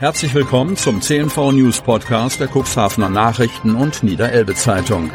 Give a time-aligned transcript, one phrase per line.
[0.00, 5.10] Herzlich willkommen zum CNV News Podcast der Cuxhavener Nachrichten und Niederelbe Zeitung.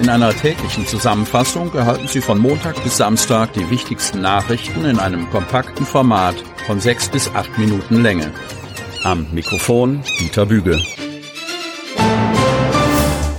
[0.00, 5.30] In einer täglichen Zusammenfassung erhalten Sie von Montag bis Samstag die wichtigsten Nachrichten in einem
[5.30, 6.34] kompakten Format
[6.66, 8.32] von sechs bis acht Minuten Länge.
[9.04, 10.82] Am Mikrofon Dieter Büge.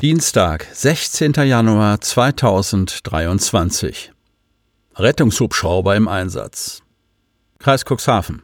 [0.02, 1.34] Dienstag, 16.
[1.34, 4.14] Januar 2023.
[4.96, 6.82] Rettungshubschrauber im Einsatz.
[7.60, 8.44] Kreis Cuxhaven.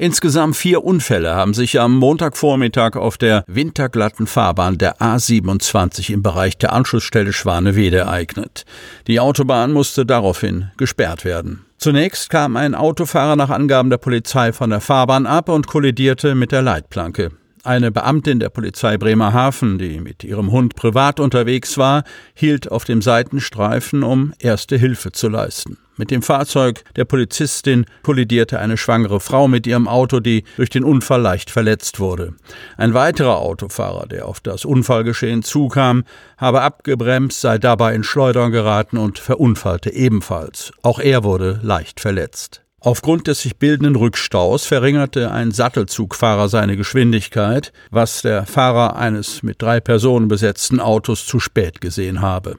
[0.00, 6.56] Insgesamt vier Unfälle haben sich am Montagvormittag auf der winterglatten Fahrbahn der A27 im Bereich
[6.56, 8.64] der Anschlussstelle Schwanewede ereignet.
[9.08, 11.64] Die Autobahn musste daraufhin gesperrt werden.
[11.78, 16.52] Zunächst kam ein Autofahrer nach Angaben der Polizei von der Fahrbahn ab und kollidierte mit
[16.52, 17.32] der Leitplanke.
[17.64, 22.04] Eine Beamtin der Polizei Bremerhaven, die mit ihrem Hund privat unterwegs war,
[22.34, 25.78] hielt auf dem Seitenstreifen, um erste Hilfe zu leisten.
[25.96, 30.84] Mit dem Fahrzeug der Polizistin kollidierte eine schwangere Frau mit ihrem Auto, die durch den
[30.84, 32.34] Unfall leicht verletzt wurde.
[32.76, 36.04] Ein weiterer Autofahrer, der auf das Unfallgeschehen zukam,
[36.36, 40.72] habe abgebremst, sei dabei in Schleudern geraten und verunfallte ebenfalls.
[40.82, 42.62] Auch er wurde leicht verletzt.
[42.80, 49.60] Aufgrund des sich bildenden Rückstaus verringerte ein Sattelzugfahrer seine Geschwindigkeit, was der Fahrer eines mit
[49.60, 52.56] drei Personen besetzten Autos zu spät gesehen habe.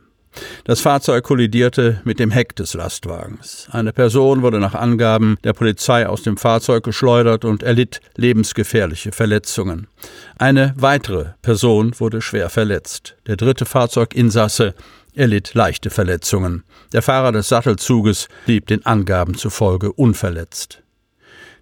[0.63, 3.67] Das Fahrzeug kollidierte mit dem Heck des Lastwagens.
[3.71, 9.87] Eine Person wurde nach Angaben der Polizei aus dem Fahrzeug geschleudert und erlitt lebensgefährliche Verletzungen.
[10.37, 13.15] Eine weitere Person wurde schwer verletzt.
[13.25, 14.75] Der dritte Fahrzeuginsasse
[15.19, 16.63] erlitt leichte Verletzungen.
[16.93, 20.81] Der Fahrer des Sattelzuges blieb den Angaben zufolge unverletzt.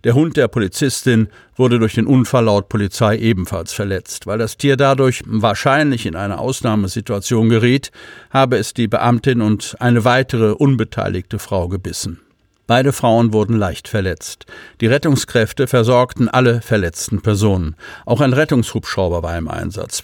[0.04, 4.28] Der Hund der Polizistin wurde durch den Unfall laut Polizei ebenfalls verletzt.
[4.28, 7.92] Weil das Tier dadurch wahrscheinlich in eine Ausnahmesituation geriet,
[8.30, 12.20] habe es die Beamtin und eine weitere unbeteiligte Frau gebissen.
[12.68, 14.46] Beide Frauen wurden leicht verletzt.
[14.82, 17.76] Die Rettungskräfte versorgten alle verletzten Personen.
[18.06, 20.04] Auch ein Rettungshubschrauber war im Einsatz.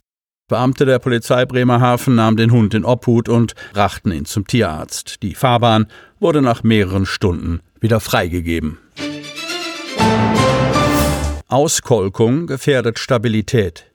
[0.49, 5.23] Beamte der Polizei Bremerhaven nahmen den Hund in Obhut und brachten ihn zum Tierarzt.
[5.23, 5.87] Die Fahrbahn
[6.19, 8.77] wurde nach mehreren Stunden wieder freigegeben.
[11.47, 13.85] Auskolkung gefährdet Stabilität.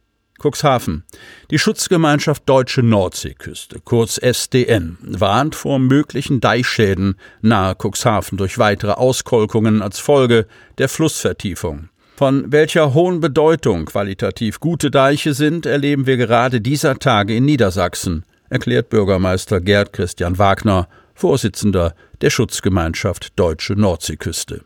[0.41, 1.05] Cuxhaven.
[1.51, 9.83] Die Schutzgemeinschaft Deutsche Nordseeküste, kurz SDN, warnt vor möglichen Deichschäden nahe Cuxhaven durch weitere Auskolkungen
[9.83, 10.47] als Folge
[10.79, 11.91] der Flussvertiefung.
[12.19, 18.25] Von welcher hohen Bedeutung qualitativ gute Deiche sind, erleben wir gerade dieser Tage in Niedersachsen,
[18.51, 24.65] erklärt Bürgermeister Gerd Christian Wagner, Vorsitzender der Schutzgemeinschaft Deutsche Nordseeküste.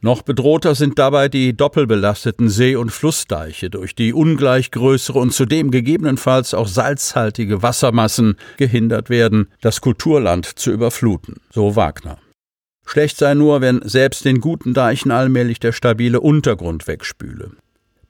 [0.00, 5.70] Noch bedrohter sind dabei die doppelbelasteten See- und Flussdeiche durch die ungleich größere und zudem
[5.70, 12.16] gegebenenfalls auch salzhaltige Wassermassen gehindert werden, das Kulturland zu überfluten, so Wagner.
[12.90, 17.52] Schlecht sei nur, wenn selbst den guten Deichen allmählich der stabile Untergrund wegspüle.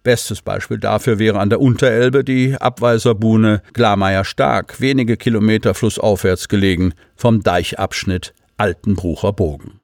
[0.03, 6.95] Bestes Beispiel dafür wäre an der Unterelbe die Abweiserbuhne Glameyer Stark, wenige Kilometer flussaufwärts gelegen,
[7.15, 9.81] vom Deichabschnitt Altenbrucher Bogen.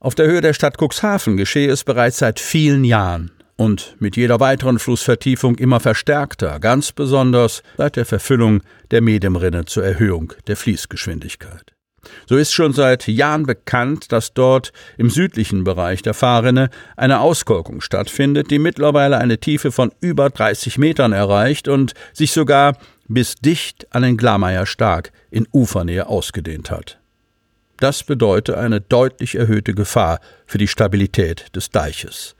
[0.00, 4.40] Auf der Höhe der Stadt Cuxhaven geschehe es bereits seit vielen Jahren und mit jeder
[4.40, 11.74] weiteren Flussvertiefung immer verstärkter, ganz besonders seit der Verfüllung der Medemrinne zur Erhöhung der Fließgeschwindigkeit.
[12.28, 17.80] So ist schon seit Jahren bekannt, dass dort im südlichen Bereich der Fahrrinne eine Auskolkung
[17.80, 22.76] stattfindet, die mittlerweile eine Tiefe von über 30 Metern erreicht und sich sogar
[23.08, 26.98] bis dicht an den Glameyer Stark in Ufernähe ausgedehnt hat.
[27.78, 32.36] Das bedeutet eine deutlich erhöhte Gefahr für die Stabilität des Deiches.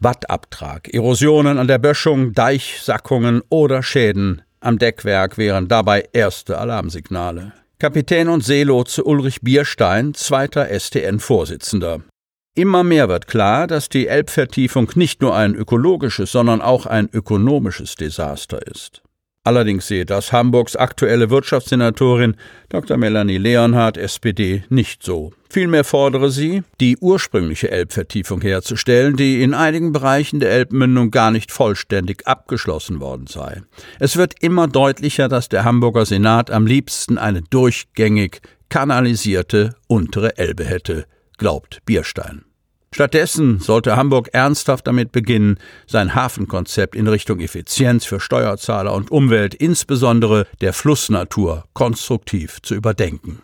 [0.00, 7.52] Wattabtrag, Erosionen an der Böschung, Deichsackungen oder Schäden am Deckwerk wären dabei erste Alarmsignale.
[7.80, 12.00] Kapitän und Seelotse Ulrich Bierstein, zweiter STN-Vorsitzender.
[12.56, 17.94] Immer mehr wird klar, dass die Elbvertiefung nicht nur ein ökologisches, sondern auch ein ökonomisches
[17.94, 19.02] Desaster ist.
[19.48, 22.36] Allerdings sehe das Hamburgs aktuelle Wirtschaftssenatorin
[22.68, 22.98] Dr.
[22.98, 25.32] Melanie Leonhardt, SPD, nicht so.
[25.48, 31.50] Vielmehr fordere sie, die ursprüngliche Elbvertiefung herzustellen, die in einigen Bereichen der Elbmündung gar nicht
[31.50, 33.62] vollständig abgeschlossen worden sei.
[33.98, 40.66] Es wird immer deutlicher, dass der Hamburger Senat am liebsten eine durchgängig kanalisierte untere Elbe
[40.66, 41.06] hätte,
[41.38, 42.44] glaubt Bierstein.
[42.92, 49.54] Stattdessen sollte Hamburg ernsthaft damit beginnen, sein Hafenkonzept in Richtung Effizienz für Steuerzahler und Umwelt,
[49.54, 53.42] insbesondere der Flussnatur, konstruktiv zu überdenken.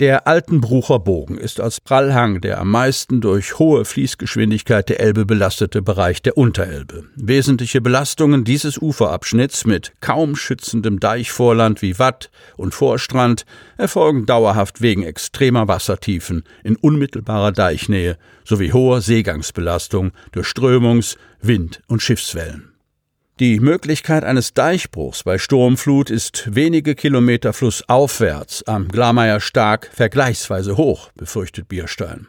[0.00, 5.82] Der Altenbrucher Bogen ist als Prallhang der am meisten durch hohe Fließgeschwindigkeit der Elbe belastete
[5.82, 7.04] Bereich der Unterelbe.
[7.14, 13.44] Wesentliche Belastungen dieses Uferabschnitts mit kaum schützendem Deichvorland wie Watt und Vorstrand
[13.76, 22.00] erfolgen dauerhaft wegen extremer Wassertiefen in unmittelbarer Deichnähe sowie hoher Seegangsbelastung durch Strömungs-, Wind- und
[22.00, 22.71] Schiffswellen.
[23.42, 31.10] Die Möglichkeit eines Deichbruchs bei Sturmflut ist wenige Kilometer flussaufwärts am Glameyer Stark vergleichsweise hoch,
[31.16, 32.28] befürchtet Bierstein.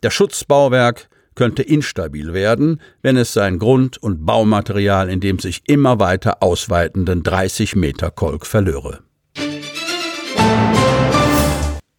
[0.00, 6.00] Das Schutzbauwerk könnte instabil werden, wenn es sein Grund- und Baumaterial in dem sich immer
[6.00, 9.00] weiter ausweitenden 30 Meter Kolk verlöre.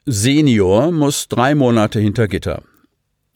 [0.07, 2.63] Senior muss drei Monate hinter Gitter.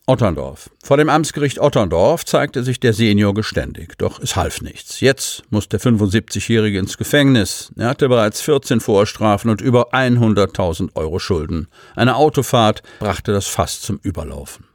[0.09, 0.71] Otterndorf.
[0.83, 5.01] Vor dem Amtsgericht Otterndorf zeigte sich der Senior geständig, doch es half nichts.
[5.01, 7.71] Jetzt muss der 75-Jährige ins Gefängnis.
[7.77, 11.67] Er hatte bereits 14 Vorstrafen und über 100.000 Euro Schulden.
[11.95, 14.65] Eine Autofahrt brachte das Fass zum Überlaufen.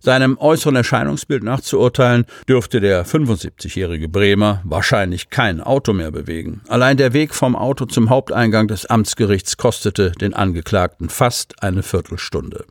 [0.00, 6.60] Seinem äußeren Erscheinungsbild nach zu urteilen, dürfte der 75-jährige Bremer wahrscheinlich kein Auto mehr bewegen.
[6.68, 12.66] Allein der Weg vom Auto zum Haupteingang des Amtsgerichts kostete den Angeklagten fast eine Viertelstunde.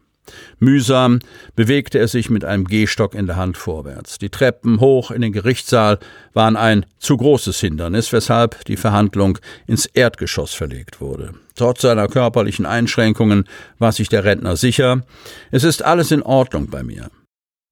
[0.59, 1.19] Mühsam
[1.55, 4.17] bewegte er sich mit einem Gehstock in der Hand vorwärts.
[4.17, 5.99] Die Treppen hoch in den Gerichtssaal
[6.33, 9.37] waren ein zu großes Hindernis, weshalb die Verhandlung
[9.67, 11.33] ins Erdgeschoss verlegt wurde.
[11.55, 13.45] Trotz seiner körperlichen Einschränkungen
[13.79, 15.03] war sich der Rentner sicher,
[15.51, 17.09] es ist alles in Ordnung bei mir.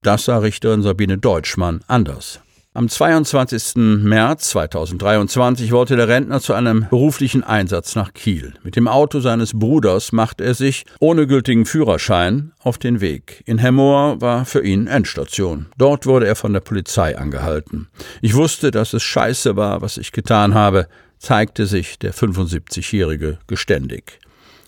[0.02, 2.40] Das sah Richterin Sabine Deutschmann anders.
[2.76, 3.76] Am 22.
[3.76, 8.54] März 2023 wollte der Rentner zu einem beruflichen Einsatz nach Kiel.
[8.64, 13.44] Mit dem Auto seines Bruders machte er sich, ohne gültigen Führerschein, auf den Weg.
[13.46, 15.66] In Hemmoor war für ihn Endstation.
[15.78, 17.86] Dort wurde er von der Polizei angehalten.
[18.22, 20.88] Ich wusste, dass es scheiße war, was ich getan habe,
[21.20, 24.18] zeigte sich der 75-Jährige geständig.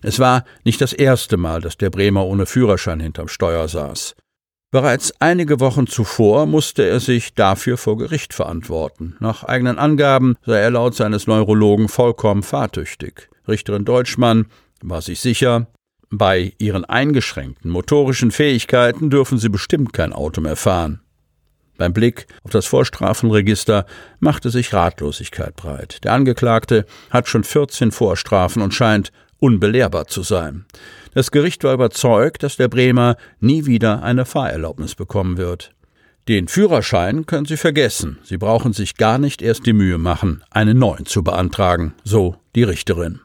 [0.02, 4.14] Es war nicht das erste Mal, dass der Bremer ohne Führerschein hinterm Steuer saß.
[4.76, 9.17] Bereits einige Wochen zuvor musste er sich dafür vor Gericht verantworten.
[9.20, 13.31] Nach eigenen Angaben sei er laut seines Neurologen vollkommen fahrtüchtig.
[13.49, 14.44] Richterin Deutschmann
[14.82, 15.69] war sich sicher,
[16.11, 21.00] bei ihren eingeschränkten motorischen Fähigkeiten dürfen sie bestimmt kein Auto mehr fahren.
[21.78, 23.87] Beim Blick auf das Vorstrafenregister
[24.20, 26.05] machte sich Ratlosigkeit breit.
[26.05, 30.65] Der Angeklagte hat schon 14 Vorstrafen und scheint unbelehrbar zu sein.
[31.15, 35.73] Das Gericht war überzeugt, dass der Bremer nie wieder eine Fahrerlaubnis bekommen wird.
[36.29, 38.19] Den Führerschein können Sie vergessen.
[38.25, 42.65] Sie brauchen sich gar nicht erst die Mühe machen, einen neuen zu beantragen, so die
[42.65, 43.21] Richterin.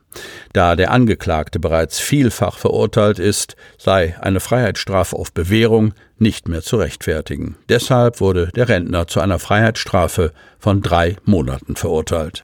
[0.53, 6.75] Da der Angeklagte bereits vielfach verurteilt ist, sei eine Freiheitsstrafe auf Bewährung nicht mehr zu
[6.75, 7.55] rechtfertigen.
[7.69, 12.43] Deshalb wurde der Rentner zu einer Freiheitsstrafe von drei Monaten verurteilt.